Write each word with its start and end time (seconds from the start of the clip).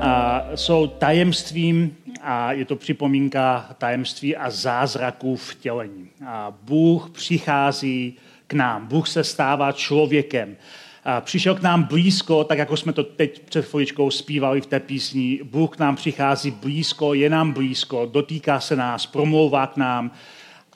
a, 0.00 0.44
jsou 0.54 0.86
tajemstvím 0.86 1.96
a 2.22 2.52
je 2.52 2.64
to 2.64 2.76
připomínka 2.76 3.70
tajemství 3.78 4.36
a 4.36 4.50
zázraků 4.50 5.36
vtělení. 5.36 6.08
A 6.26 6.52
Bůh 6.62 7.10
přichází 7.10 8.14
k 8.46 8.54
nám, 8.54 8.86
Bůh 8.86 9.08
se 9.08 9.24
stává 9.24 9.72
člověkem. 9.72 10.56
A 11.04 11.20
přišel 11.20 11.54
k 11.54 11.62
nám 11.62 11.82
blízko, 11.82 12.44
tak 12.44 12.58
jako 12.58 12.76
jsme 12.76 12.92
to 12.92 13.04
teď 13.04 13.42
před 13.42 13.64
chviličkou 13.64 14.10
zpívali 14.10 14.60
v 14.60 14.66
té 14.66 14.80
písni. 14.80 15.40
Bůh 15.42 15.76
k 15.76 15.78
nám 15.78 15.96
přichází 15.96 16.50
blízko, 16.50 17.14
je 17.14 17.30
nám 17.30 17.52
blízko, 17.52 18.06
dotýká 18.12 18.60
se 18.60 18.76
nás, 18.76 19.06
promlouvá 19.06 19.66
k 19.66 19.76
nám, 19.76 20.10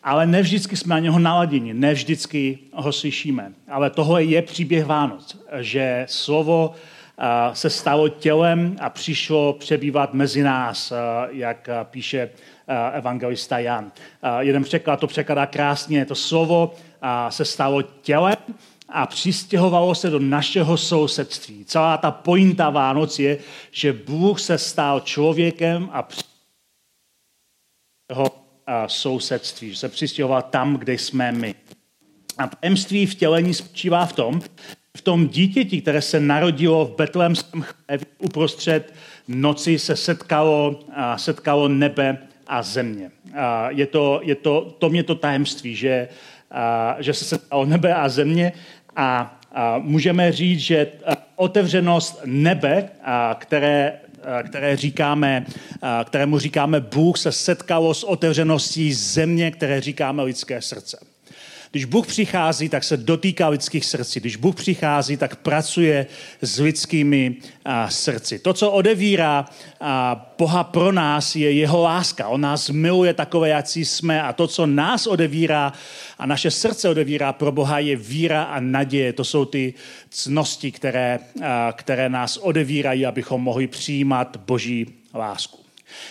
ale 0.02 0.26
ne 0.26 0.42
vždycky 0.42 0.76
jsme 0.76 0.94
na 0.94 0.98
něho 0.98 1.18
naladěni, 1.18 1.74
ne 1.74 1.94
vždycky 1.94 2.58
ho 2.72 2.92
slyšíme. 2.92 3.52
Ale 3.68 3.90
tohle 3.90 4.24
je 4.24 4.42
příběh 4.42 4.86
Vánoc, 4.86 5.38
že 5.58 6.06
slovo 6.08 6.74
se 7.52 7.70
stalo 7.70 8.08
tělem 8.08 8.76
a 8.80 8.90
přišlo 8.90 9.52
přebývat 9.52 10.14
mezi 10.14 10.42
nás, 10.42 10.92
jak 11.30 11.68
píše 11.84 12.30
evangelista 12.92 13.58
Jan. 13.58 13.92
Jeden 14.38 14.64
překlad 14.64 15.00
to 15.00 15.06
překladá 15.06 15.46
krásně, 15.46 16.06
to 16.06 16.14
slovo 16.14 16.74
se 17.28 17.44
stalo 17.44 17.82
tělem 17.82 18.36
a 18.88 19.06
přistěhovalo 19.06 19.94
se 19.94 20.10
do 20.10 20.18
našeho 20.18 20.76
sousedství. 20.76 21.64
Celá 21.64 21.96
ta 21.96 22.10
pointa 22.10 22.70
Vánoc 22.70 23.18
je, 23.18 23.38
že 23.70 23.92
Bůh 23.92 24.40
se 24.40 24.58
stal 24.58 25.00
člověkem 25.00 25.88
a 25.92 26.08
jeho 28.10 28.30
sousedství, 28.86 29.70
že 29.70 29.76
se 29.76 29.88
přistěhoval 29.88 30.42
tam, 30.42 30.76
kde 30.76 30.92
jsme 30.92 31.32
my. 31.32 31.54
A 32.38 32.46
tajemství 32.46 33.06
vtělení 33.06 33.54
spočívá 33.54 34.06
v 34.06 34.12
tom, 34.12 34.40
v 34.96 35.02
tom 35.02 35.28
dítěti, 35.28 35.80
které 35.80 36.02
se 36.02 36.20
narodilo 36.20 36.84
v 36.84 36.96
Betlémském 36.96 37.62
chlévě 37.62 38.06
uprostřed 38.18 38.94
noci, 39.28 39.78
se 39.78 39.96
setkalo, 39.96 40.80
setkalo 41.16 41.68
nebe 41.68 42.18
a 42.46 42.62
země. 42.62 43.10
Je 43.68 43.86
to, 43.86 44.20
je 44.22 44.34
to, 44.34 44.76
to 44.78 44.90
mě 44.90 45.02
to 45.02 45.14
tajemství, 45.14 45.74
že, 45.74 46.08
že 46.98 47.14
se 47.14 47.24
setkalo 47.24 47.64
nebe 47.64 47.94
a 47.94 48.08
země 48.08 48.52
a, 48.96 49.40
můžeme 49.78 50.32
říct, 50.32 50.60
že 50.60 50.92
otevřenost 51.36 52.20
nebe, 52.24 52.88
které 53.38 54.00
které 54.48 54.76
říkáme, 54.76 55.46
kterému 56.04 56.38
říkáme 56.38 56.80
Bůh, 56.80 57.18
se 57.18 57.32
setkalo 57.32 57.94
s 57.94 58.04
otevřeností 58.04 58.92
země, 58.92 59.50
které 59.50 59.80
říkáme 59.80 60.22
lidské 60.22 60.62
srdce. 60.62 61.11
Když 61.72 61.84
Bůh 61.84 62.06
přichází, 62.06 62.68
tak 62.68 62.84
se 62.84 62.96
dotýká 62.96 63.48
lidských 63.48 63.84
srdcí. 63.84 64.20
Když 64.20 64.36
Bůh 64.36 64.54
přichází, 64.54 65.16
tak 65.16 65.36
pracuje 65.36 66.06
s 66.42 66.58
lidskými 66.58 67.36
a, 67.64 67.90
srdci. 67.90 68.38
To, 68.38 68.52
co 68.52 68.70
odevírá 68.70 69.44
a, 69.80 70.34
Boha 70.38 70.64
pro 70.64 70.92
nás, 70.92 71.36
je 71.36 71.52
jeho 71.52 71.82
láska. 71.82 72.28
On 72.28 72.40
nás 72.40 72.70
miluje 72.70 73.14
takové, 73.14 73.48
jak 73.48 73.66
jsme 73.76 74.22
a 74.22 74.32
to, 74.32 74.46
co 74.46 74.66
nás 74.66 75.06
odevírá 75.06 75.72
a 76.18 76.26
naše 76.26 76.50
srdce 76.50 76.88
odevírá 76.88 77.32
pro 77.32 77.52
Boha, 77.52 77.78
je 77.78 77.96
víra 77.96 78.42
a 78.42 78.60
naděje. 78.60 79.12
To 79.12 79.24
jsou 79.24 79.44
ty 79.44 79.74
cnosti, 80.10 80.72
které, 80.72 81.18
a, 81.42 81.72
které 81.72 82.08
nás 82.08 82.36
odevírají, 82.36 83.06
abychom 83.06 83.42
mohli 83.42 83.66
přijímat 83.66 84.36
Boží 84.36 84.86
lásku. 85.14 85.58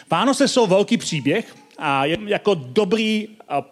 Vánoce 0.09 0.47
jsou 0.47 0.67
velký 0.67 0.97
příběh, 0.97 1.55
a 1.81 2.05
je 2.05 2.17
jako 2.25 2.53
dobrý 2.53 3.27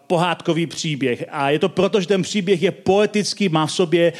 pohádkový 0.06 0.66
příběh. 0.66 1.24
A 1.30 1.50
je 1.50 1.58
to 1.58 1.68
proto, 1.68 2.00
že 2.00 2.06
ten 2.06 2.22
příběh 2.22 2.62
je 2.62 2.70
poetický, 2.70 3.48
má 3.48 3.66
v 3.66 3.72
sobě, 3.72 4.12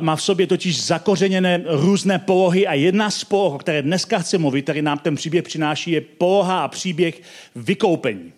má 0.00 0.16
v 0.16 0.22
sobě 0.22 0.46
totiž 0.46 0.84
zakořeněné 0.84 1.62
různé 1.66 2.18
polohy 2.18 2.66
a 2.66 2.74
jedna 2.74 3.10
z 3.10 3.24
poloh, 3.24 3.54
o 3.54 3.58
které 3.58 3.82
dneska 3.82 4.18
chci 4.18 4.38
mluvit, 4.38 4.62
který 4.62 4.82
nám 4.82 4.98
ten 4.98 5.14
příběh 5.14 5.44
přináší, 5.44 5.90
je 5.90 6.00
poloha 6.00 6.64
a 6.64 6.68
příběh 6.68 7.22
vykoupení. 7.56 8.32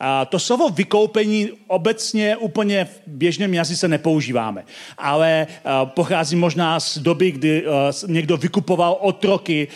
A 0.00 0.24
to 0.24 0.38
slovo 0.38 0.70
vykoupení 0.70 1.48
obecně 1.66 2.36
úplně 2.36 2.84
v 2.84 3.00
běžném 3.06 3.54
jazyce 3.54 3.88
nepoužíváme, 3.88 4.64
ale 4.98 5.46
pochází 5.84 6.36
možná 6.36 6.80
z 6.80 6.98
doby, 6.98 7.30
kdy 7.30 7.64
někdo 8.06 8.36
vykupoval 8.36 8.96
otroky 9.00 9.68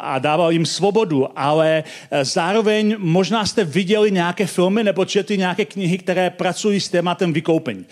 a 0.00 0.18
dával 0.18 0.52
jim 0.52 0.66
svobodu, 0.66 1.28
ale 1.36 1.84
zároveň 2.22 2.96
možná 2.98 3.46
jste 3.46 3.64
viděli 3.64 4.10
nějaké 4.10 4.46
filmy 4.46 4.84
nebo 4.84 5.04
četli 5.04 5.38
nějaké 5.38 5.64
knihy, 5.64 5.98
které 5.98 6.30
pracují 6.30 6.80
s 6.80 6.88
tématem 6.88 7.32
vykoupení. 7.32 7.84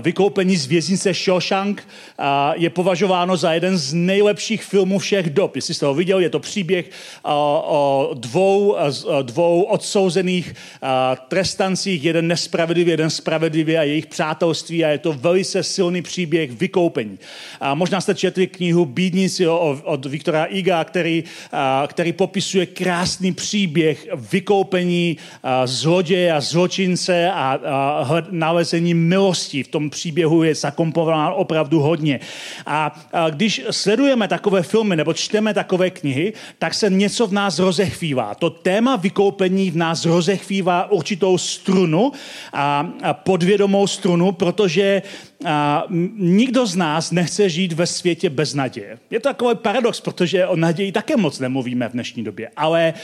Vykoupení 0.00 0.56
z 0.56 0.66
věznice 0.66 1.14
Shawshank 1.14 1.88
je 2.54 2.70
považováno 2.70 3.36
za 3.36 3.52
jeden 3.52 3.78
z 3.78 3.92
nejlepších 3.94 4.64
filmů 4.64 4.98
všech 4.98 5.30
dob. 5.30 5.56
Jestli 5.56 5.74
jste 5.74 5.86
ho 5.86 5.94
viděli, 5.94 6.22
je 6.22 6.30
to 6.30 6.40
příběh 6.40 6.90
o 7.24 8.10
dvou, 8.14 8.76
dvou 9.22 9.62
odsouzených 9.62 10.47
trestancích, 11.28 12.04
jeden 12.04 12.26
nespravedlivý, 12.26 12.90
jeden 12.90 13.10
spravedlivý 13.10 13.76
a 13.76 13.82
jejich 13.82 14.06
přátelství 14.06 14.84
a 14.84 14.88
je 14.88 14.98
to 14.98 15.12
velice 15.12 15.62
silný 15.62 16.02
příběh 16.02 16.50
vykoupení. 16.50 17.18
A 17.60 17.74
možná 17.74 18.00
jste 18.00 18.14
četli 18.14 18.46
knihu 18.46 18.84
Bídníci 18.84 19.48
od 19.82 20.06
Viktora 20.06 20.44
Iga, 20.44 20.84
který, 20.84 21.24
který 21.86 22.12
popisuje 22.12 22.66
krásný 22.66 23.32
příběh 23.32 24.08
vykoupení 24.14 25.16
zloděje 25.64 26.32
a 26.32 26.40
zločince 26.40 27.30
a 27.30 27.60
nalezení 28.30 28.94
milosti. 28.94 29.62
V 29.62 29.68
tom 29.68 29.90
příběhu 29.90 30.42
je 30.42 30.54
zakomponováno 30.54 31.36
opravdu 31.36 31.80
hodně. 31.80 32.20
A 32.66 33.08
když 33.30 33.62
sledujeme 33.70 34.28
takové 34.28 34.62
filmy 34.62 34.96
nebo 34.96 35.12
čteme 35.12 35.54
takové 35.54 35.90
knihy, 35.90 36.32
tak 36.58 36.74
se 36.74 36.90
něco 36.90 37.26
v 37.26 37.32
nás 37.32 37.58
rozechvívá. 37.58 38.34
To 38.34 38.50
téma 38.50 38.96
vykoupení 38.96 39.70
v 39.70 39.76
nás 39.76 40.04
rozechvívá 40.04 40.37
rozechvívá 40.38 40.90
určitou 40.90 41.38
strunu, 41.38 42.12
a, 42.52 42.88
a 43.02 43.14
podvědomou 43.14 43.86
strunu, 43.86 44.32
protože 44.32 45.02
a, 45.44 45.84
nikdo 46.18 46.66
z 46.66 46.76
nás 46.76 47.10
nechce 47.10 47.48
žít 47.48 47.72
ve 47.72 47.86
světě 47.86 48.30
bez 48.30 48.54
naděje. 48.54 48.98
Je 49.10 49.20
to 49.20 49.28
takový 49.28 49.56
paradox, 49.56 50.00
protože 50.00 50.46
o 50.46 50.56
naději 50.56 50.92
také 50.92 51.16
moc 51.16 51.38
nemluvíme 51.38 51.88
v 51.88 51.92
dnešní 51.92 52.24
době, 52.24 52.50
ale 52.56 52.94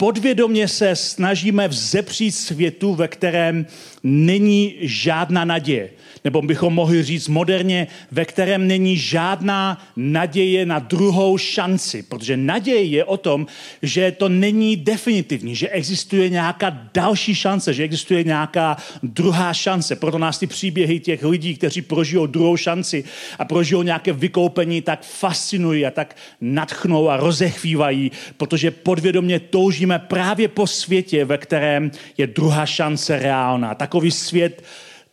podvědomě 0.00 0.68
se 0.68 0.96
snažíme 0.96 1.68
vzepřít 1.68 2.32
světu, 2.32 2.94
ve 2.94 3.08
kterém 3.08 3.66
není 4.02 4.74
žádná 4.80 5.44
naděje 5.44 5.90
nebo 6.24 6.42
bychom 6.42 6.74
mohli 6.74 7.02
říct 7.02 7.28
moderně, 7.28 7.86
ve 8.10 8.24
kterém 8.24 8.66
není 8.66 8.96
žádná 8.96 9.86
naděje 9.96 10.66
na 10.66 10.78
druhou 10.78 11.38
šanci. 11.38 12.02
Protože 12.02 12.36
naděje 12.36 12.82
je 12.82 13.04
o 13.04 13.16
tom, 13.16 13.46
že 13.82 14.12
to 14.12 14.28
není 14.28 14.76
definitivní, 14.76 15.56
že 15.56 15.68
existuje 15.68 16.28
nějaká 16.28 16.90
další 16.94 17.34
šance, 17.34 17.74
že 17.74 17.82
existuje 17.82 18.24
nějaká 18.24 18.76
druhá 19.02 19.54
šance. 19.54 19.96
Proto 19.96 20.18
nás 20.18 20.38
ty 20.38 20.46
příběhy 20.46 21.00
těch 21.00 21.24
lidí, 21.24 21.56
kteří 21.56 21.82
prožijou 21.82 22.26
druhou 22.26 22.56
šanci 22.56 23.04
a 23.38 23.44
prožijou 23.44 23.82
nějaké 23.82 24.12
vykoupení, 24.12 24.82
tak 24.82 25.02
fascinují 25.02 25.86
a 25.86 25.90
tak 25.90 26.16
nadchnou 26.40 27.08
a 27.08 27.16
rozechvívají, 27.16 28.10
protože 28.36 28.70
podvědomě 28.70 29.40
toužíme 29.40 29.87
právě 29.98 30.48
po 30.48 30.66
světě, 30.66 31.24
ve 31.24 31.38
kterém 31.38 31.90
je 32.18 32.26
druhá 32.26 32.66
šance 32.66 33.18
reálná. 33.18 33.74
Takový 33.74 34.10
svět, 34.10 34.64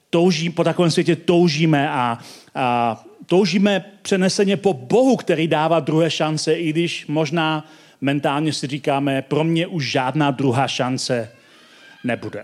touží, 0.10 0.50
po 0.50 0.64
takovém 0.64 0.92
světě 0.92 1.16
toužíme 1.16 1.90
a, 1.90 2.20
a 2.56 3.04
toužíme 3.26 3.86
přeneseně 4.02 4.58
po 4.58 4.74
Bohu, 4.74 5.16
který 5.16 5.48
dává 5.48 5.80
druhé 5.80 6.12
šance, 6.12 6.54
i 6.54 6.70
když 6.70 7.08
možná 7.08 7.70
mentálně 8.02 8.54
si 8.54 8.68
říkáme, 8.68 9.22
pro 9.22 9.44
mě 9.44 9.68
už 9.68 9.92
žádná 9.92 10.32
druhá 10.32 10.68
šance 10.68 11.32
nebude. 12.04 12.44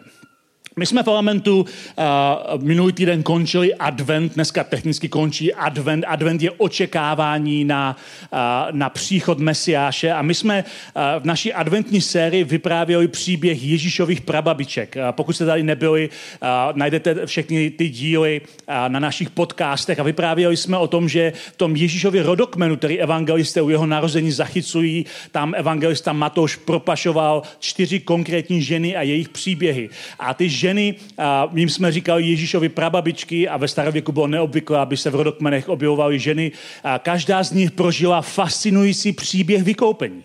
My 0.77 0.85
jsme 0.85 1.01
v 1.01 1.05
parlamentu 1.05 1.59
uh, 1.61 2.63
minulý 2.63 2.93
týden 2.93 3.23
končili 3.23 3.75
advent, 3.75 4.33
dneska 4.33 4.63
technicky 4.63 5.09
končí 5.09 5.53
advent. 5.53 6.05
Advent 6.07 6.41
je 6.41 6.51
očekávání 6.51 7.63
na, 7.63 7.97
uh, 8.33 8.37
na 8.71 8.89
příchod 8.89 9.39
Mesiáše 9.39 10.11
a 10.11 10.21
my 10.21 10.33
jsme 10.33 10.63
uh, 10.63 11.01
v 11.19 11.25
naší 11.25 11.53
adventní 11.53 12.01
sérii 12.01 12.43
vyprávěli 12.43 13.07
příběh 13.07 13.63
Ježíšových 13.63 14.21
prababiček. 14.21 14.95
Uh, 14.95 15.11
pokud 15.11 15.33
jste 15.33 15.45
tady 15.45 15.63
nebyli, 15.63 16.09
uh, 16.09 16.47
najdete 16.77 17.25
všechny 17.25 17.69
ty 17.69 17.89
díly 17.89 18.41
uh, 18.41 18.75
na 18.87 18.99
našich 18.99 19.29
podcastech 19.29 19.99
a 19.99 20.03
vyprávěli 20.03 20.57
jsme 20.57 20.77
o 20.77 20.87
tom, 20.87 21.09
že 21.09 21.33
v 21.53 21.57
tom 21.57 21.75
Ježíšově 21.75 22.23
rodokmenu, 22.23 22.77
který 22.77 22.99
evangelisté 22.99 23.61
u 23.61 23.69
jeho 23.69 23.85
narození 23.85 24.31
zachycují, 24.31 25.05
tam 25.31 25.53
evangelista 25.57 26.13
Matouš 26.13 26.55
propašoval 26.55 27.41
čtyři 27.59 27.99
konkrétní 27.99 28.61
ženy 28.61 28.95
a 28.95 29.01
jejich 29.01 29.29
příběhy. 29.29 29.89
A 30.19 30.33
ty 30.33 30.60
ženy, 30.61 30.95
a 31.17 31.49
my 31.51 31.61
jsme 31.61 31.91
říkali 31.91 32.23
Ježíšovi 32.23 32.69
prababičky 32.69 33.49
a 33.49 33.57
ve 33.57 33.67
starověku 33.67 34.11
bylo 34.11 34.27
neobvyklé, 34.27 34.79
aby 34.79 34.97
se 34.97 35.09
v 35.09 35.15
rodokmenech 35.15 35.69
objevovaly 35.69 36.19
ženy. 36.19 36.51
A 36.83 36.99
každá 36.99 37.43
z 37.43 37.51
nich 37.51 37.71
prožila 37.71 38.21
fascinující 38.21 39.11
příběh 39.11 39.63
vykoupení. 39.63 40.23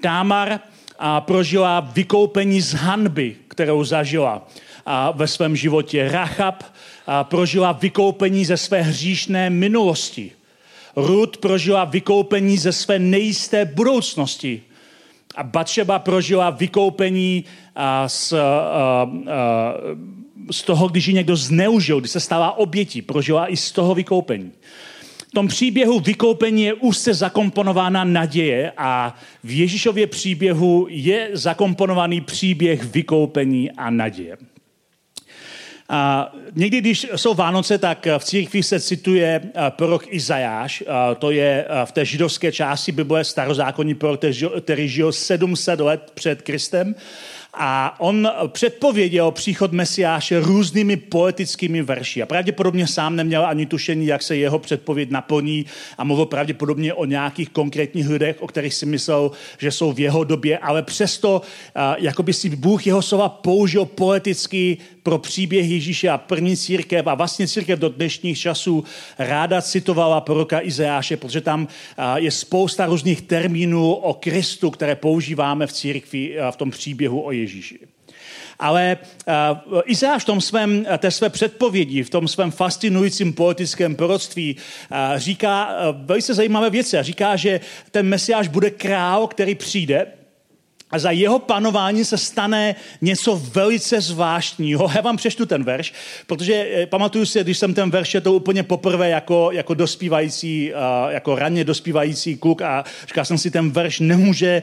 Támar 0.00 0.60
a 0.98 1.20
prožila 1.20 1.80
vykoupení 1.80 2.60
z 2.60 2.72
hanby, 2.74 3.36
kterou 3.48 3.84
zažila 3.84 4.48
a 4.86 5.10
ve 5.10 5.28
svém 5.28 5.56
životě. 5.56 6.08
Rachab 6.08 6.64
a 7.06 7.24
prožila 7.24 7.72
vykoupení 7.72 8.44
ze 8.44 8.56
své 8.56 8.82
hříšné 8.82 9.50
minulosti. 9.50 10.32
Ruth 10.96 11.36
prožila 11.36 11.84
vykoupení 11.84 12.58
ze 12.58 12.72
své 12.72 12.98
nejisté 12.98 13.64
budoucnosti. 13.64 14.62
A 15.34 15.42
Batšeba 15.42 15.98
prožila 15.98 16.50
vykoupení 16.50 17.44
z, 18.06 18.34
z 20.50 20.62
toho, 20.62 20.88
když 20.88 21.06
ji 21.06 21.14
někdo 21.14 21.36
zneužil, 21.36 22.00
když 22.00 22.10
se 22.10 22.20
stala 22.20 22.58
obětí. 22.58 23.02
Prožila 23.02 23.52
i 23.52 23.56
z 23.56 23.72
toho 23.72 23.94
vykoupení. 23.94 24.52
V 25.28 25.32
tom 25.32 25.48
příběhu 25.48 26.00
vykoupení 26.00 26.62
je 26.62 26.74
úzce 26.74 27.14
zakomponována 27.14 28.04
naděje 28.04 28.72
a 28.76 29.14
v 29.44 29.58
Ježíšově 29.58 30.06
příběhu 30.06 30.86
je 30.90 31.30
zakomponovaný 31.32 32.20
příběh 32.20 32.84
vykoupení 32.84 33.70
a 33.70 33.90
naděje. 33.90 34.36
A 35.92 36.32
někdy, 36.54 36.80
když 36.80 37.06
jsou 37.16 37.34
Vánoce, 37.34 37.78
tak 37.78 38.06
v 38.18 38.24
církvi 38.24 38.62
se 38.62 38.80
cituje 38.80 39.40
prorok 39.70 40.04
Izajáš, 40.08 40.84
to 41.18 41.30
je 41.30 41.66
v 41.84 41.92
té 41.92 42.04
židovské 42.04 42.52
části 42.52 42.92
Bible 42.92 43.24
starozákonní 43.24 43.94
prorok, 43.94 44.20
který 44.60 44.88
žil 44.88 45.12
700 45.12 45.80
let 45.80 46.10
před 46.14 46.42
Kristem. 46.42 46.94
A 47.54 48.00
on 48.00 48.28
předpověděl 48.48 49.30
příchod 49.30 49.72
Mesiáše 49.72 50.40
různými 50.40 50.96
poetickými 50.96 51.82
verši. 51.82 52.22
A 52.22 52.26
pravděpodobně 52.26 52.86
sám 52.86 53.16
neměl 53.16 53.46
ani 53.46 53.66
tušení, 53.66 54.06
jak 54.06 54.22
se 54.22 54.36
jeho 54.36 54.58
předpověď 54.58 55.10
naplní 55.10 55.66
a 55.98 56.04
mluvil 56.04 56.26
pravděpodobně 56.26 56.94
o 56.94 57.04
nějakých 57.04 57.48
konkrétních 57.48 58.08
lidech, 58.08 58.36
o 58.40 58.46
kterých 58.46 58.74
si 58.74 58.86
myslel, 58.86 59.30
že 59.58 59.70
jsou 59.70 59.92
v 59.92 60.00
jeho 60.00 60.24
době, 60.24 60.58
ale 60.58 60.82
přesto, 60.82 61.42
jako 61.98 62.22
by 62.22 62.32
si 62.32 62.56
Bůh 62.56 62.86
jeho 62.86 63.02
slova 63.02 63.28
použil 63.28 63.84
poeticky 63.84 64.76
pro 65.02 65.18
příběh 65.18 65.70
Ježíše 65.70 66.08
a 66.08 66.18
první 66.18 66.56
církev 66.56 67.06
a 67.06 67.14
vlastně 67.14 67.48
církev 67.48 67.78
do 67.78 67.88
dnešních 67.88 68.38
časů 68.38 68.84
ráda 69.18 69.62
citovala 69.62 70.20
proroka 70.20 70.60
Izajáše, 70.62 71.16
protože 71.16 71.40
tam 71.40 71.68
je 72.16 72.30
spousta 72.30 72.86
různých 72.86 73.22
termínů 73.22 73.92
o 73.92 74.14
Kristu, 74.14 74.70
které 74.70 74.94
používáme 74.96 75.66
v 75.66 75.72
církvi 75.72 76.36
v 76.50 76.56
tom 76.56 76.70
příběhu 76.70 77.26
o 77.26 77.30
Ježíši. 77.30 77.39
Ale 78.58 78.98
uh, 79.72 79.80
Izáš 79.84 80.22
v 80.22 80.26
tom 80.26 80.40
svém, 80.40 80.86
té 80.98 81.10
své 81.10 81.30
předpovědi, 81.30 82.02
v 82.02 82.10
tom 82.10 82.28
svém 82.28 82.50
fascinujícím 82.50 83.32
poetickém 83.32 83.96
proroctví 83.96 84.56
uh, 84.56 84.96
říká 85.16 85.68
uh, 85.68 85.96
velice 86.06 86.34
zajímavé 86.34 86.70
věci. 86.70 86.96
Říká, 87.00 87.36
že 87.36 87.60
ten 87.90 88.08
mesiáš 88.08 88.48
bude 88.48 88.70
král, 88.70 89.26
který 89.26 89.54
přijde, 89.54 90.06
a 90.90 90.98
za 90.98 91.10
jeho 91.10 91.38
panování 91.38 92.04
se 92.04 92.18
stane 92.18 92.74
něco 93.00 93.36
velice 93.36 94.00
zvláštního. 94.00 94.90
Já 94.94 95.00
vám 95.00 95.16
přeštu 95.16 95.46
ten 95.46 95.64
verš, 95.64 95.92
protože 96.26 96.68
eh, 96.70 96.86
pamatuju 96.86 97.26
si, 97.26 97.40
když 97.40 97.58
jsem 97.58 97.74
ten 97.74 97.90
verš 97.90 98.16
to 98.22 98.32
úplně 98.32 98.62
poprvé 98.62 99.08
jako, 99.08 99.50
jako 99.52 99.74
dospívající, 99.74 100.72
jako 101.08 101.34
raně 101.34 101.64
dospívající 101.64 102.36
kluk 102.36 102.62
a 102.62 102.84
říkal 103.08 103.24
jsem 103.24 103.38
si, 103.38 103.50
ten 103.50 103.70
verš 103.70 104.00
nemůže 104.00 104.62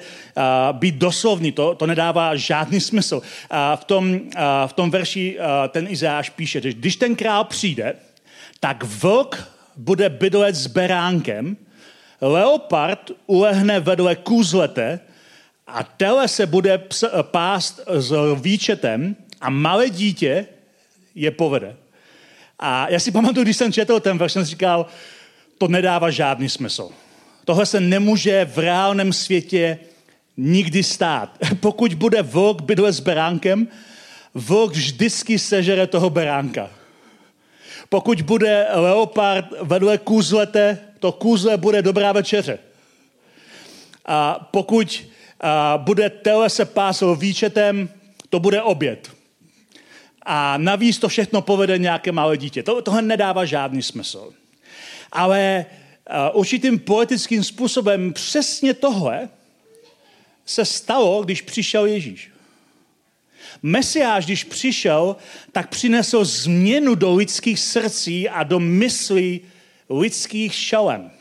být 0.71 0.95
doslovný, 0.95 1.51
to, 1.51 1.75
to 1.75 1.87
nedává 1.87 2.35
žádný 2.35 2.79
smysl. 2.79 3.21
A 3.49 3.75
v 3.75 3.83
tom, 3.83 4.19
v 4.67 4.73
tom 4.73 4.91
verši 4.91 5.37
ten 5.69 5.87
Izáš 5.89 6.29
píše, 6.29 6.61
že 6.61 6.73
když 6.73 6.95
ten 6.95 7.15
král 7.15 7.43
přijde, 7.43 7.93
tak 8.59 8.83
vlk 8.83 9.49
bude 9.77 10.09
bydlet 10.09 10.55
s 10.55 10.67
beránkem, 10.67 11.57
leopard 12.21 13.11
ulehne 13.25 13.79
vedle 13.79 14.15
kůzlete, 14.15 14.99
a 15.67 15.83
tele 15.83 16.27
se 16.27 16.45
bude 16.45 16.83
pást 17.21 17.79
s 17.87 18.13
výčetem 18.41 19.15
a 19.41 19.49
malé 19.49 19.89
dítě 19.89 20.45
je 21.15 21.31
povede. 21.31 21.75
A 22.59 22.89
já 22.89 22.99
si 22.99 23.11
pamatuju, 23.11 23.43
když 23.43 23.57
jsem 23.57 23.73
četl 23.73 23.99
ten 23.99 24.17
verš, 24.17 24.31
jsem 24.31 24.43
říkal, 24.43 24.85
to 25.57 25.67
nedává 25.67 26.09
žádný 26.09 26.49
smysl. 26.49 26.89
Tohle 27.45 27.65
se 27.65 27.79
nemůže 27.79 28.45
v 28.45 28.57
reálném 28.57 29.13
světě 29.13 29.79
nikdy 30.37 30.83
stát. 30.83 31.37
Pokud 31.59 31.93
bude 31.93 32.21
vlk 32.21 32.61
bydle 32.61 32.91
s 32.91 32.99
beránkem, 32.99 33.67
vlk 34.33 34.71
vždycky 34.71 35.39
sežere 35.39 35.87
toho 35.87 36.09
beránka. 36.09 36.69
Pokud 37.89 38.21
bude 38.21 38.67
leopard 38.73 39.45
vedle 39.61 39.97
kůzlete, 39.97 40.79
to 40.99 41.11
kůzle 41.11 41.57
bude 41.57 41.81
dobrá 41.81 42.11
večeře. 42.11 42.59
A 44.05 44.49
pokud 44.51 45.03
a 45.41 45.77
bude 45.77 46.09
tele 46.09 46.49
se 46.49 46.65
pásl 46.65 47.15
výčetem, 47.15 47.89
to 48.29 48.39
bude 48.39 48.61
oběd. 48.61 49.11
A 50.25 50.57
navíc 50.57 50.97
to 50.97 51.07
všechno 51.07 51.41
povede 51.41 51.77
nějaké 51.77 52.11
malé 52.11 52.37
dítě. 52.37 52.63
To, 52.63 52.81
tohle 52.81 53.01
nedává 53.01 53.45
žádný 53.45 53.83
smysl. 53.83 54.33
Ale 55.11 55.65
uh, 56.09 56.39
určitým 56.39 56.79
poetickým 56.79 57.43
způsobem 57.43 58.13
přesně 58.13 58.73
tohle 58.73 59.29
se 60.45 60.65
stalo, 60.65 61.23
když 61.23 61.41
přišel 61.41 61.85
Ježíš. 61.85 62.31
Mesiáš, 63.63 64.25
když 64.25 64.43
přišel, 64.43 65.15
tak 65.51 65.69
přinesl 65.69 66.25
změnu 66.25 66.95
do 66.95 67.15
lidských 67.15 67.59
srdcí 67.59 68.29
a 68.29 68.43
do 68.43 68.59
myslí 68.59 69.41
lidských 69.89 70.55
šalem. 70.55 71.11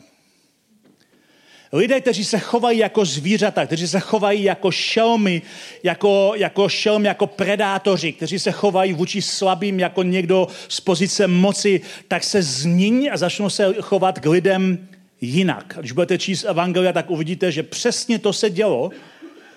Lidé, 1.73 2.01
kteří 2.01 2.25
se 2.25 2.39
chovají 2.39 2.79
jako 2.79 3.05
zvířata, 3.05 3.65
kteří 3.65 3.87
se 3.87 3.99
chovají 3.99 4.43
jako 4.43 4.71
šelmy, 4.71 5.41
jako, 5.83 6.33
jako 6.35 6.69
šelm, 6.69 7.05
jako 7.05 7.27
predátoři, 7.27 8.11
kteří 8.11 8.39
se 8.39 8.51
chovají 8.51 8.93
vůči 8.93 9.21
slabým 9.21 9.79
jako 9.79 10.03
někdo 10.03 10.47
z 10.67 10.79
pozice 10.81 11.27
moci, 11.27 11.81
tak 12.07 12.23
se 12.23 12.41
změní 12.41 13.09
a 13.09 13.17
začnou 13.17 13.49
se 13.49 13.73
chovat 13.81 14.19
k 14.19 14.25
lidem 14.25 14.87
jinak. 15.21 15.77
Když 15.79 15.91
budete 15.91 16.17
číst 16.17 16.43
Evangelia, 16.43 16.93
tak 16.93 17.09
uvidíte, 17.09 17.51
že 17.51 17.63
přesně 17.63 18.19
to 18.19 18.33
se 18.33 18.49
dělo, 18.49 18.91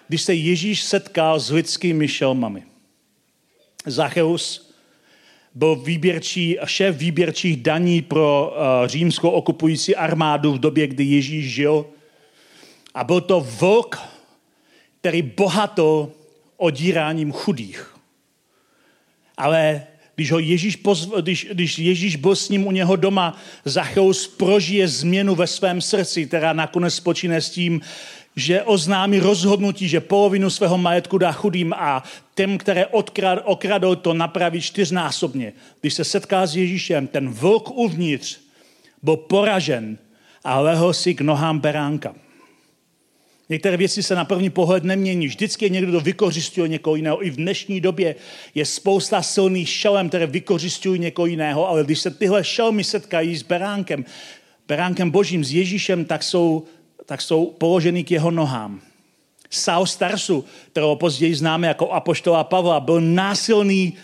když 0.09 0.23
se 0.23 0.35
Ježíš 0.35 0.83
setkal 0.83 1.41
s 1.41 1.51
lidskými 1.51 2.09
šelmami. 2.09 2.63
Zacheus 3.87 4.71
byl 5.55 5.77
výběrčí, 5.77 6.59
šéf 6.65 6.97
výběrčích 6.97 7.57
daní 7.57 8.03
pro 8.03 8.53
uh, 8.53 8.89
římskou 8.89 9.31
okupující 9.31 9.97
armádu 9.97 10.53
v 10.53 10.59
době, 10.59 10.87
kdy 10.87 11.05
Ježíš 11.05 11.55
žil– 11.55 11.87
a 12.95 13.05
byl 13.05 13.21
to 13.21 13.41
vlk, 13.41 13.99
který 15.01 15.23
bohato 15.23 16.13
odíráním 16.57 17.33
chudých. 17.33 17.97
Ale 19.37 19.87
když, 20.15 20.33
ho 20.33 20.39
Ježíš 20.39 20.77
pozv, 20.77 21.13
když, 21.21 21.47
když 21.53 21.79
Ježíš 21.79 22.17
byl 22.17 22.37
s 22.37 22.49
ním 22.49 22.67
u 22.67 22.71
něho 22.71 22.97
doma, 22.97 23.37
Zacheus 23.65 24.27
prožije 24.27 24.89
změnu 24.89 25.35
ve 25.35 25.47
svém 25.47 25.81
srdci, 25.81 26.27
která 26.27 26.53
nakonec 26.53 26.95
spočíne 26.95 27.41
s 27.41 27.51
tím, 27.51 27.81
že 28.37 28.63
oznámí 28.63 29.19
rozhodnutí, 29.19 29.89
že 29.89 30.01
polovinu 30.01 30.51
svého 30.51 30.79
majetku 30.79 31.19
dá 31.19 31.33
chudým 31.33 31.73
a 31.73 32.03
těm, 32.35 32.59
které 32.59 32.87
odkrad, 32.87 33.39
okradou, 33.45 33.95
to 33.95 34.15
napraví 34.15 34.61
čtyřnásobně. 34.61 35.53
Když 35.81 35.95
se 35.95 36.05
setká 36.05 36.47
s 36.47 36.57
Ježíšem, 36.57 37.07
ten 37.07 37.29
vlk 37.29 37.71
uvnitř 37.71 38.39
byl 39.03 39.17
poražen 39.17 39.99
a 40.45 40.61
lehl 40.61 40.93
si 40.93 41.15
k 41.15 41.21
nohám 41.21 41.59
beránka. 41.59 42.15
Některé 43.51 43.77
věci 43.77 44.03
se 44.03 44.15
na 44.15 44.25
první 44.25 44.51
pohled 44.51 44.85
nemění. 44.85 45.27
Vždycky 45.27 45.65
je 45.65 45.69
někdo, 45.69 45.91
kdo 45.91 46.01
vykořistuje 46.01 46.69
někoho 46.69 46.97
jiného. 46.97 47.27
I 47.27 47.31
v 47.31 47.37
dnešní 47.37 47.81
době 47.81 48.15
je 48.55 48.67
spousta 48.67 49.23
silných 49.23 49.69
šelem, 49.69 50.09
které 50.09 50.27
vykořistují 50.27 51.01
někoho 51.01 51.27
jiného, 51.27 51.69
ale 51.69 51.85
když 51.85 51.99
se 51.99 52.11
tyhle 52.11 52.45
šelmy 52.45 52.85
setkají 52.85 53.37
s 53.37 53.43
beránkem, 53.43 54.05
beránkem 54.69 55.11
božím, 55.11 55.45
s 55.45 55.53
Ježíšem, 55.53 56.05
tak 56.05 56.23
jsou, 56.23 56.65
tak 57.07 57.21
jsou 57.21 57.47
položeny 57.47 58.05
k 58.05 58.11
jeho 58.11 58.31
nohám. 58.31 58.81
Saul 59.51 59.87
Starsu, 59.87 60.45
kterého 60.73 60.97
později 60.97 61.35
známe 61.35 61.67
jako 61.67 61.91
apoštola 61.91 62.45
Pavla, 62.45 62.81
byl 62.81 63.01
násilný 63.01 63.95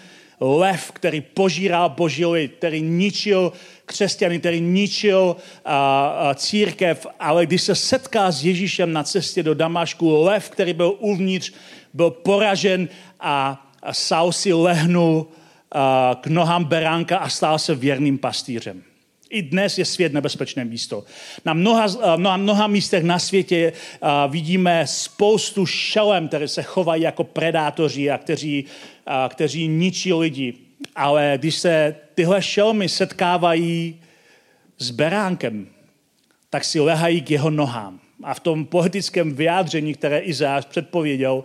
lev, 0.41 0.93
který 0.93 1.21
požíral 1.21 1.89
boží 1.89 2.27
lid, 2.27 2.53
který 2.59 2.83
ničil 2.83 3.53
křesťany, 3.87 4.39
který 4.39 4.61
ničil 4.61 5.37
a, 5.65 6.07
a 6.07 6.35
církev, 6.35 7.07
ale 7.21 7.47
když 7.47 7.63
se 7.63 7.75
setká 7.75 8.31
s 8.31 8.45
Ježíšem 8.45 8.93
na 8.93 9.03
cestě 9.03 9.43
do 9.43 9.55
Damašku, 9.55 10.23
lev, 10.23 10.51
který 10.51 10.73
byl 10.73 10.95
uvnitř, 10.99 11.53
byl 11.95 12.11
poražen 12.11 12.89
a, 13.21 13.67
a 13.83 13.95
Saul 13.95 14.33
si 14.33 14.53
lehnul 14.53 15.27
a, 15.73 16.19
k 16.21 16.27
nohám 16.27 16.65
beránka 16.65 17.19
a 17.19 17.29
stal 17.29 17.59
se 17.59 17.75
věrným 17.75 18.19
pastýřem. 18.19 18.83
I 19.31 19.43
dnes 19.43 19.79
je 19.79 19.85
svět 19.85 20.13
nebezpečné 20.13 20.65
místo. 20.65 21.05
Na 21.45 21.55
mnoha, 21.55 21.87
na 22.17 22.37
mnoha 22.37 22.67
místech 22.67 23.03
na 23.03 23.19
světě 23.19 23.73
vidíme 24.29 24.87
spoustu 24.87 25.67
šelem, 25.67 26.29
které 26.29 26.49
se 26.49 26.63
chovají 26.63 27.03
jako 27.03 27.25
predátoři 27.25 28.11
a 28.11 28.19
kteří, 28.19 28.65
a 29.07 29.29
kteří 29.29 29.69
ničí 29.69 30.13
lidi. 30.13 30.55
Ale 30.95 31.33
když 31.37 31.55
se 31.55 31.97
tyhle 32.15 32.43
šelmy 32.43 32.89
setkávají 32.89 34.01
s 34.79 34.91
beránkem, 34.91 35.67
tak 36.51 36.65
si 36.65 36.81
lehají 36.81 37.23
k 37.23 37.31
jeho 37.31 37.51
nohám. 37.51 38.01
A 38.23 38.35
v 38.35 38.41
tom 38.41 38.65
poetickém 38.65 39.35
vyjádření, 39.35 39.95
které 39.95 40.19
Izáš 40.19 40.65
předpověděl, 40.65 41.45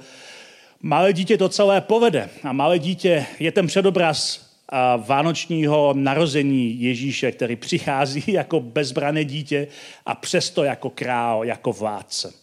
malé 0.81 1.13
dítě 1.13 1.37
to 1.37 1.49
celé 1.49 1.81
povede. 1.81 2.29
A 2.43 2.53
malé 2.53 2.79
dítě 2.79 3.25
je 3.39 3.51
ten 3.51 3.67
předobraz 3.67 4.51
vánočního 4.97 5.93
narození 5.93 6.81
Ježíše, 6.81 7.31
který 7.31 7.55
přichází 7.55 8.23
jako 8.33 8.59
bezbrané 8.59 9.25
dítě 9.25 9.67
a 10.05 10.15
přesto 10.15 10.63
jako 10.63 10.89
král, 10.89 11.45
jako 11.45 11.73
vládce. 11.73 12.33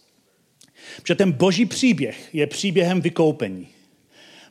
Protože 0.96 1.14
ten 1.14 1.32
boží 1.32 1.66
příběh 1.66 2.34
je 2.34 2.46
příběhem 2.46 3.00
vykoupení. 3.00 3.68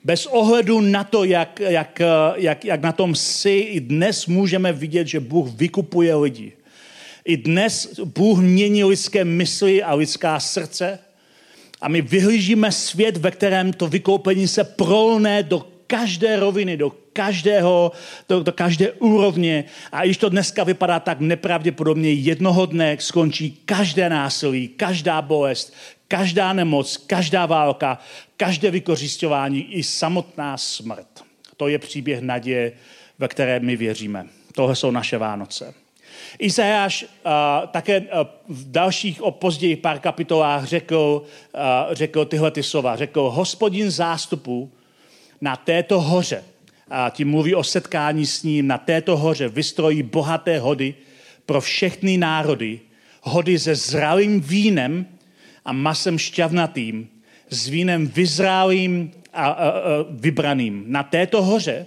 Bez 0.07 0.25
ohledu 0.25 0.81
na 0.81 1.03
to, 1.03 1.23
jak, 1.23 1.59
jak, 1.59 2.01
jak, 2.35 2.65
jak 2.65 2.81
na 2.81 2.91
tom 2.91 3.15
si, 3.15 3.49
i 3.49 3.79
dnes 3.79 4.25
můžeme 4.25 4.73
vidět, 4.73 5.07
že 5.07 5.19
Bůh 5.19 5.49
vykupuje 5.49 6.15
lidi. 6.15 6.51
I 7.25 7.37
dnes 7.37 7.99
Bůh 7.99 8.39
mění 8.39 8.83
lidské 8.83 9.25
mysli 9.25 9.83
a 9.83 9.93
lidská 9.93 10.39
srdce 10.39 10.99
a 11.81 11.87
my 11.87 12.01
vyhlížíme 12.01 12.71
svět, 12.71 13.17
ve 13.17 13.31
kterém 13.31 13.73
to 13.73 13.87
vykoupení 13.87 14.47
se 14.47 14.63
prolne 14.63 15.43
do 15.43 15.67
každé 15.87 16.39
roviny, 16.39 16.77
do 16.77 16.89
každého, 17.17 17.91
do, 18.29 18.43
do 18.43 18.51
každé 18.51 18.91
úrovně. 18.91 19.65
A 19.91 20.05
když 20.05 20.17
to 20.17 20.29
dneska 20.29 20.63
vypadá 20.63 20.99
tak 20.99 21.19
nepravděpodobně, 21.19 22.13
jednoho 22.13 22.65
dne 22.65 22.97
skončí 22.99 23.57
každé 23.65 24.09
násilí, 24.09 24.67
každá 24.67 25.21
bolest, 25.21 25.73
každá 26.07 26.53
nemoc, 26.53 26.97
každá 26.97 27.45
válka, 27.45 27.97
každé 28.37 28.71
vykořišťování 28.71 29.73
i 29.73 29.83
samotná 29.83 30.57
smrt. 30.57 31.25
To 31.57 31.67
je 31.67 31.79
příběh 31.79 32.21
naděje, 32.21 32.71
ve 33.19 33.27
které 33.27 33.59
my 33.59 33.75
věříme. 33.75 34.27
Tohle 34.53 34.75
jsou 34.75 34.91
naše 34.91 35.17
Vánoce. 35.17 35.73
Izajáš 36.39 37.03
uh, 37.03 37.09
také 37.67 38.01
uh, 38.01 38.07
v 38.47 38.71
dalších 38.71 39.21
o 39.21 39.31
později 39.31 39.75
pár 39.75 39.99
kapitolách 39.99 40.65
řekl, 40.65 41.21
uh, 41.21 41.61
řekl 41.91 42.25
tyhle 42.25 42.51
ty 42.51 42.63
slova. 42.63 42.95
Řekl, 42.95 43.29
hospodin 43.29 43.91
zástupu 43.91 44.71
na 45.41 45.55
této 45.55 46.01
hoře, 46.01 46.43
a 46.89 47.09
tím 47.09 47.29
mluví 47.29 47.55
o 47.55 47.63
setkání 47.63 48.25
s 48.25 48.43
ním, 48.43 48.67
na 48.67 48.77
této 48.77 49.17
hoře 49.17 49.49
vystrojí 49.49 50.03
bohaté 50.03 50.59
hody 50.59 50.95
pro 51.45 51.61
všechny 51.61 52.17
národy, 52.17 52.79
hody 53.21 53.59
se 53.59 53.75
zralým 53.75 54.41
vínem 54.41 55.05
a 55.65 55.73
masem 55.73 56.17
šťavnatým, 56.17 57.09
s 57.49 57.67
vínem 57.67 58.07
vyzrálým 58.07 59.11
a, 59.33 59.45
a, 59.45 59.69
a 59.69 59.73
vybraným. 60.09 60.83
Na 60.87 61.03
této 61.03 61.43
hoře 61.43 61.85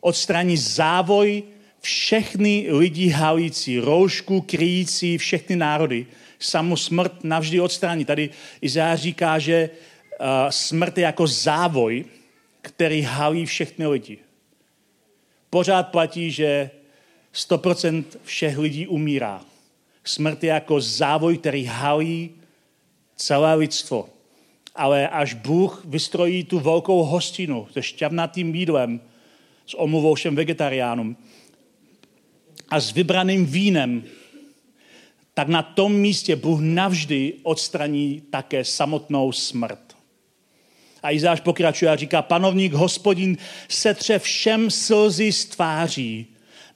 odstraní 0.00 0.56
závoj 0.56 1.42
všechny 1.80 2.66
lidi 2.68 3.08
halící, 3.08 3.78
roušku 3.78 4.40
kryjící 4.40 5.18
všechny 5.18 5.56
národy, 5.56 6.06
samu 6.38 6.76
smrt 6.76 7.24
navždy 7.24 7.60
odstraní. 7.60 8.04
Tady 8.04 8.30
Izáš 8.60 9.00
říká, 9.00 9.38
že 9.38 9.70
smrt 10.50 10.98
je 10.98 11.04
jako 11.04 11.26
závoj, 11.26 12.04
který 12.62 13.02
halí 13.02 13.46
všechny 13.46 13.86
lidi. 13.86 14.18
Pořád 15.54 15.88
platí, 15.88 16.30
že 16.30 16.70
100% 17.34 18.04
všech 18.24 18.58
lidí 18.58 18.86
umírá. 18.86 19.44
Smrt 20.04 20.44
je 20.44 20.50
jako 20.50 20.80
závoj, 20.80 21.38
který 21.38 21.64
halí 21.64 22.30
celé 23.16 23.54
lidstvo. 23.54 24.08
Ale 24.74 25.08
až 25.08 25.34
Bůh 25.34 25.84
vystrojí 25.84 26.44
tu 26.44 26.58
velkou 26.60 27.02
hostinu 27.02 27.68
se 27.72 27.82
šťavnatým 27.82 28.54
jídlem, 28.54 29.00
s 29.66 29.74
omluvou 29.74 30.14
všem 30.14 30.36
vegetariánům 30.36 31.16
a 32.68 32.80
s 32.80 32.92
vybraným 32.92 33.46
vínem, 33.46 34.04
tak 35.34 35.48
na 35.48 35.62
tom 35.62 35.92
místě 35.92 36.36
Bůh 36.36 36.60
navždy 36.60 37.34
odstraní 37.42 38.22
také 38.30 38.64
samotnou 38.64 39.32
smrt. 39.32 39.93
A 41.04 41.10
Izáš 41.10 41.40
pokračuje 41.40 41.90
a 41.90 41.96
říká, 41.96 42.22
panovník 42.22 42.72
hospodin 42.72 43.36
setře 43.68 44.18
všem 44.18 44.70
slzy 44.70 45.32
z 45.32 45.44
tváří, 45.44 46.26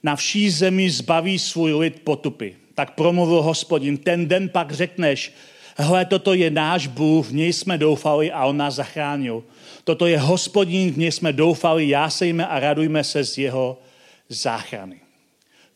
na 0.03 0.15
vší 0.15 0.49
zemi 0.49 0.89
zbaví 0.89 1.39
svůj 1.39 1.73
lid 1.73 1.99
potupy. 2.03 2.51
Tak 2.75 2.95
promluvil 2.95 3.41
hospodin, 3.41 3.97
ten 3.97 4.27
den 4.27 4.49
pak 4.49 4.71
řekneš, 4.71 5.33
hle, 5.77 6.05
toto 6.05 6.33
je 6.33 6.49
náš 6.49 6.87
Bůh, 6.87 7.27
v 7.27 7.33
něj 7.33 7.53
jsme 7.53 7.77
doufali 7.77 8.31
a 8.31 8.45
on 8.45 8.57
nás 8.57 8.75
zachránil. 8.75 9.43
Toto 9.83 10.07
je 10.07 10.19
hospodin, 10.19 10.91
v 10.91 10.97
něj 10.97 11.11
jsme 11.11 11.33
doufali, 11.33 11.89
jásejme 11.89 12.47
a 12.47 12.59
radujme 12.59 13.03
se 13.03 13.23
z 13.23 13.37
jeho 13.37 13.81
záchrany. 14.29 14.99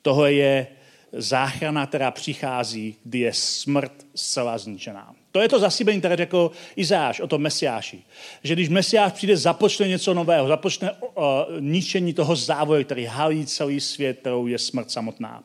Tohle 0.01 0.33
je 0.33 0.67
záchrana, 1.13 1.85
která 1.87 2.11
přichází, 2.11 2.95
kdy 3.03 3.19
je 3.19 3.33
smrt 3.33 3.93
zcela 4.15 4.57
zničená. 4.57 5.15
To 5.33 5.41
je 5.41 5.49
to 5.49 5.59
zasíbení, 5.59 5.99
které 5.99 6.15
řekl 6.15 6.51
Izáš 6.75 7.19
o 7.19 7.27
tom 7.27 7.41
Mesiáši. 7.41 7.99
Že 8.43 8.53
když 8.53 8.69
Mesiáš 8.69 9.13
přijde, 9.13 9.37
započne 9.37 9.87
něco 9.87 10.13
nového, 10.13 10.47
započne 10.47 10.91
uh, 10.91 11.23
ničení 11.59 12.13
toho 12.13 12.35
závoje, 12.35 12.83
který 12.83 13.05
halí 13.05 13.45
celý 13.45 13.79
svět, 13.79 14.19
kterou 14.19 14.47
je 14.47 14.57
smrt 14.57 14.91
samotná. 14.91 15.43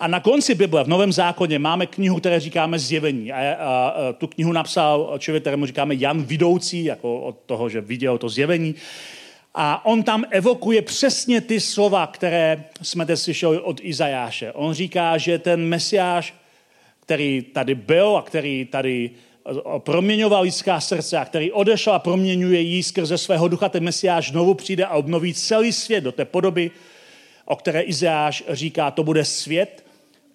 A 0.00 0.08
na 0.08 0.20
konci 0.20 0.54
Bible, 0.54 0.84
v 0.84 0.88
Novém 0.88 1.12
zákoně, 1.12 1.58
máme 1.58 1.86
knihu, 1.86 2.16
které 2.20 2.40
říkáme 2.40 2.78
Zjevení. 2.78 3.32
A, 3.32 3.54
a, 3.54 3.88
a 3.88 4.12
tu 4.12 4.26
knihu 4.26 4.52
napsal 4.52 5.14
člověk, 5.18 5.42
kterému 5.42 5.66
říkáme 5.66 5.94
Jan 5.94 6.22
Vidoucí, 6.22 6.84
jako 6.84 7.20
od 7.20 7.38
toho, 7.46 7.68
že 7.68 7.80
viděl 7.80 8.18
to 8.18 8.28
zjevení. 8.28 8.74
A 9.54 9.86
on 9.86 10.02
tam 10.02 10.24
evokuje 10.30 10.82
přesně 10.82 11.40
ty 11.40 11.60
slova, 11.60 12.06
které 12.06 12.64
jsme 12.82 13.06
teď 13.06 13.18
slyšeli 13.18 13.60
od 13.60 13.80
Izajáše. 13.82 14.52
On 14.52 14.74
říká, 14.74 15.18
že 15.18 15.38
ten 15.38 15.68
Mesiáš 15.68 16.34
který 17.04 17.42
tady 17.42 17.74
byl 17.74 18.16
a 18.16 18.22
který 18.22 18.64
tady 18.64 19.10
eh, 19.50 19.52
proměňoval 19.78 20.42
lidská 20.42 20.80
srdce 20.80 21.18
a 21.18 21.24
který 21.24 21.52
odešel 21.52 21.92
a 21.92 21.98
proměňuje 21.98 22.60
jí 22.60 22.82
skrze 22.82 23.18
svého 23.18 23.48
ducha, 23.48 23.68
ten 23.68 23.84
Mesiáš 23.84 24.30
znovu 24.30 24.54
přijde 24.54 24.84
a 24.84 24.94
obnoví 24.94 25.34
celý 25.34 25.72
svět 25.72 26.00
do 26.00 26.12
té 26.12 26.24
podoby, 26.24 26.70
o 27.44 27.56
které 27.56 27.80
Izeáš 27.80 28.44
říká, 28.48 28.90
to 28.90 29.04
bude 29.04 29.24
svět, 29.24 29.86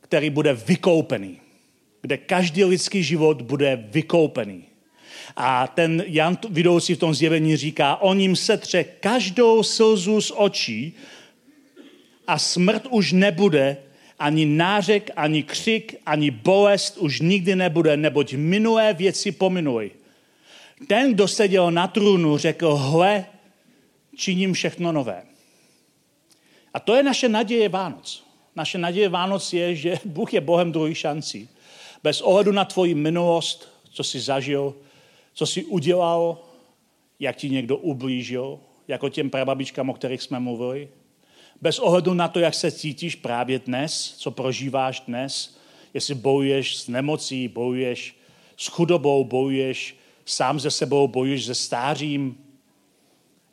který 0.01 0.29
bude 0.29 0.53
vykoupený, 0.53 1.37
kde 2.01 2.17
každý 2.17 2.63
lidský 2.63 3.03
život 3.03 3.41
bude 3.41 3.87
vykoupený. 3.91 4.63
A 5.35 5.67
ten 5.67 6.03
Jan 6.07 6.37
vidoucí 6.49 6.95
v 6.95 6.99
tom 6.99 7.13
zjevení 7.13 7.57
říká, 7.57 7.95
o 7.95 8.13
ním 8.13 8.35
setře 8.35 8.83
každou 8.83 9.63
slzu 9.63 10.21
z 10.21 10.31
očí 10.35 10.93
a 12.27 12.39
smrt 12.39 12.85
už 12.89 13.11
nebude, 13.11 13.77
ani 14.19 14.45
nářek, 14.45 15.09
ani 15.15 15.43
křik, 15.43 15.95
ani 16.05 16.31
bolest 16.31 16.97
už 16.97 17.19
nikdy 17.21 17.55
nebude, 17.55 17.97
neboť 17.97 18.33
minulé 18.33 18.93
věci 18.93 19.31
pominuly. 19.31 19.91
Ten, 20.87 21.13
kdo 21.13 21.27
seděl 21.27 21.71
na 21.71 21.87
trůnu, 21.87 22.37
řekl, 22.37 22.75
hle, 22.75 23.25
činím 24.15 24.53
všechno 24.53 24.91
nové. 24.91 25.23
A 26.73 26.79
to 26.79 26.95
je 26.95 27.03
naše 27.03 27.29
naděje 27.29 27.69
Vánoc. 27.69 28.25
Naše 28.55 28.77
naděje 28.77 29.09
Vánoc 29.09 29.53
je, 29.53 29.75
že 29.75 29.99
Bůh 30.05 30.33
je 30.33 30.41
Bohem 30.41 30.71
druhých 30.71 30.97
šancí. 30.97 31.49
Bez 32.03 32.21
ohledu 32.21 32.51
na 32.51 32.65
tvoji 32.65 32.95
minulost, 32.95 33.69
co 33.91 34.03
jsi 34.03 34.19
zažil, 34.19 34.75
co 35.33 35.45
jsi 35.45 35.63
udělal, 35.65 36.37
jak 37.19 37.35
ti 37.35 37.49
někdo 37.49 37.77
ublížil, 37.77 38.59
jako 38.87 39.09
těm 39.09 39.29
prababičkám, 39.29 39.89
o 39.89 39.93
kterých 39.93 40.21
jsme 40.21 40.39
mluvili, 40.39 40.89
bez 41.61 41.79
ohledu 41.79 42.13
na 42.13 42.27
to, 42.27 42.39
jak 42.39 42.53
se 42.53 42.71
cítíš 42.71 43.15
právě 43.15 43.59
dnes, 43.59 44.15
co 44.17 44.31
prožíváš 44.31 44.99
dnes, 44.99 45.57
jestli 45.93 46.15
bojuješ 46.15 46.77
s 46.77 46.87
nemocí, 46.87 47.47
bojuješ 47.47 48.15
s 48.57 48.67
chudobou, 48.67 49.23
bojuješ 49.23 49.95
sám 50.25 50.59
ze 50.59 50.71
sebou, 50.71 51.07
bojuješ 51.07 51.45
se 51.45 51.55
stářím, 51.55 52.37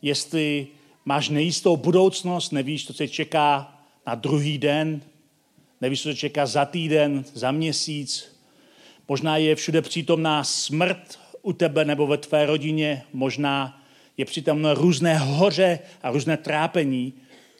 jestli 0.02 0.66
máš 1.04 1.28
nejistou 1.28 1.76
budoucnost, 1.76 2.52
nevíš, 2.52 2.86
co 2.86 2.92
se 2.92 3.08
čeká 3.08 3.78
na 4.06 4.14
druhý 4.14 4.58
den, 4.58 5.02
nevíš, 5.80 6.02
co 6.02 6.08
se 6.08 6.16
čeká 6.16 6.46
za 6.46 6.64
týden, 6.64 7.24
za 7.34 7.52
měsíc, 7.52 8.36
možná 9.08 9.36
je 9.36 9.54
všude 9.54 9.82
přítomná 9.82 10.44
smrt 10.44 11.18
u 11.42 11.52
tebe 11.52 11.84
nebo 11.84 12.06
ve 12.06 12.16
tvé 12.16 12.46
rodině, 12.46 13.02
možná 13.12 13.82
je 14.16 14.24
přítomné 14.24 14.74
různé 14.74 15.18
hoře 15.18 15.78
a 16.02 16.10
různé 16.10 16.36
trápení, 16.36 17.14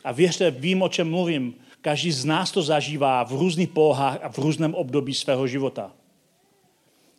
a 0.07 0.13
věřte, 0.13 0.51
vím, 0.51 0.83
o 0.83 0.89
čem 0.89 1.11
mluvím. 1.11 1.55
Každý 1.81 2.13
z 2.13 2.25
nás 2.25 2.51
to 2.51 2.63
zažívá 2.63 3.25
v 3.25 3.33
různých 3.33 3.69
polohách 3.69 4.19
a 4.23 4.29
v 4.29 4.39
různém 4.39 4.75
období 4.75 5.15
svého 5.15 5.47
života. 5.47 5.93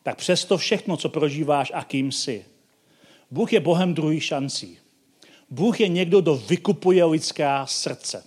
Tak 0.03 0.17
přesto 0.17 0.57
všechno, 0.57 0.97
co 0.97 1.09
prožíváš 1.09 1.71
a 1.75 1.83
kým 1.83 2.11
jsi. 2.11 2.45
Bůh 3.31 3.53
je 3.53 3.59
Bohem 3.59 3.93
druhých 3.93 4.23
šancí. 4.23 4.77
Bůh 5.49 5.79
je 5.79 5.87
někdo, 5.87 6.21
kdo 6.21 6.35
vykupuje 6.35 7.05
lidská 7.05 7.65
srdce. 7.65 8.23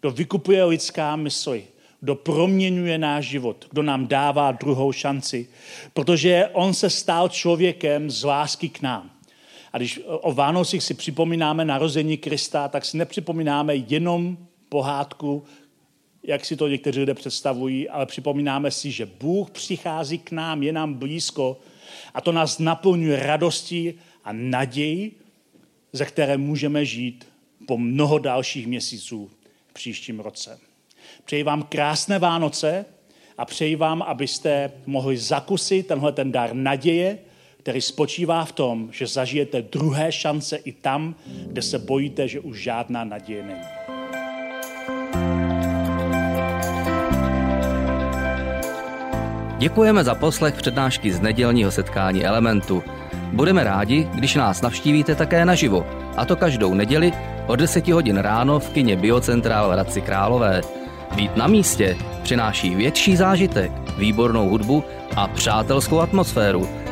Kdo 0.00 0.10
vykupuje 0.10 0.64
lidská 0.64 1.16
mysli. 1.16 1.64
kdo 2.00 2.14
proměňuje 2.14 2.98
náš 2.98 3.24
život, 3.24 3.66
kdo 3.70 3.82
nám 3.82 4.06
dává 4.06 4.52
druhou 4.52 4.92
šanci, 4.92 5.48
protože 5.94 6.48
on 6.52 6.74
se 6.74 6.90
stal 6.90 7.28
člověkem 7.28 8.10
z 8.10 8.24
lásky 8.24 8.68
k 8.68 8.82
nám. 8.82 9.11
A 9.72 9.78
když 9.78 10.00
o 10.06 10.32
Vánocích 10.32 10.82
si 10.82 10.94
připomínáme 10.94 11.64
narození 11.64 12.16
Krista, 12.16 12.68
tak 12.68 12.84
si 12.84 12.96
nepřipomínáme 12.96 13.76
jenom 13.76 14.38
pohádku, 14.68 15.44
jak 16.22 16.44
si 16.44 16.56
to 16.56 16.68
někteří 16.68 17.00
lidé 17.00 17.14
představují, 17.14 17.88
ale 17.88 18.06
připomínáme 18.06 18.70
si, 18.70 18.90
že 18.90 19.06
Bůh 19.06 19.50
přichází 19.50 20.18
k 20.18 20.30
nám, 20.30 20.62
je 20.62 20.72
nám 20.72 20.94
blízko 20.94 21.60
a 22.14 22.20
to 22.20 22.32
nás 22.32 22.58
naplňuje 22.58 23.26
radostí 23.26 23.94
a 24.24 24.32
naději, 24.32 25.12
ze 25.92 26.04
které 26.04 26.36
můžeme 26.36 26.84
žít 26.84 27.26
po 27.66 27.78
mnoho 27.78 28.18
dalších 28.18 28.66
měsíců 28.66 29.30
v 29.66 29.72
příštím 29.72 30.20
roce. 30.20 30.58
Přeji 31.24 31.42
vám 31.42 31.62
krásné 31.62 32.18
Vánoce 32.18 32.84
a 33.38 33.44
přeji 33.44 33.76
vám, 33.76 34.02
abyste 34.02 34.72
mohli 34.86 35.16
zakusit 35.16 35.86
tenhle 35.86 36.12
ten 36.12 36.32
dar 36.32 36.54
naděje, 36.54 37.18
který 37.62 37.80
spočívá 37.80 38.44
v 38.44 38.52
tom, 38.52 38.88
že 38.92 39.06
zažijete 39.06 39.62
druhé 39.62 40.12
šance 40.12 40.56
i 40.56 40.72
tam, 40.72 41.14
kde 41.46 41.62
se 41.62 41.78
bojíte, 41.78 42.28
že 42.28 42.40
už 42.40 42.62
žádná 42.62 43.04
naděje 43.04 43.42
není. 43.42 43.60
Děkujeme 49.58 50.04
za 50.04 50.14
poslech 50.14 50.54
přednášky 50.54 51.12
z 51.12 51.20
nedělního 51.20 51.70
setkání 51.70 52.24
Elementu. 52.24 52.82
Budeme 53.32 53.64
rádi, 53.64 54.08
když 54.14 54.34
nás 54.34 54.62
navštívíte 54.62 55.14
také 55.14 55.44
naživo, 55.44 55.86
a 56.16 56.24
to 56.24 56.36
každou 56.36 56.74
neděli 56.74 57.12
od 57.46 57.56
10 57.56 57.88
hodin 57.88 58.16
ráno 58.16 58.60
v 58.60 58.70
kině 58.70 58.96
Biocentrál 58.96 59.68
v 59.68 59.72
Hradci 59.72 60.00
Králové. 60.00 60.60
Být 61.14 61.36
na 61.36 61.46
místě 61.46 61.96
přináší 62.22 62.74
větší 62.74 63.16
zážitek, 63.16 63.72
výbornou 63.98 64.48
hudbu 64.48 64.84
a 65.16 65.28
přátelskou 65.28 66.00
atmosféru. 66.00 66.81